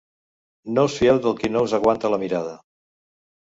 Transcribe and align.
No 0.77 0.85
us 0.89 0.95
fieu 1.03 1.21
del 1.27 1.37
qui 1.43 1.53
no 1.57 1.63
us 1.67 1.77
aguanta 1.81 2.13
la 2.17 2.23
mirada. 2.27 2.59